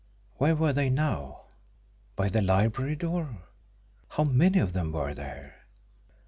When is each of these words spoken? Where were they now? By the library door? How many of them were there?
Where 0.37 0.55
were 0.55 0.73
they 0.73 0.89
now? 0.89 1.41
By 2.15 2.29
the 2.29 2.41
library 2.41 2.95
door? 2.95 3.43
How 4.09 4.23
many 4.23 4.57
of 4.57 4.73
them 4.73 4.91
were 4.93 5.13
there? 5.13 5.67